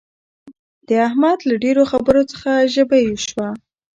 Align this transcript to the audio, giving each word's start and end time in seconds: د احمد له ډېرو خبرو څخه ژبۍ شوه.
د 0.87 0.89
احمد 1.07 1.39
له 1.49 1.55
ډېرو 1.63 1.83
خبرو 1.91 2.21
څخه 2.31 2.51
ژبۍ 2.73 3.05
شوه. 3.27 3.49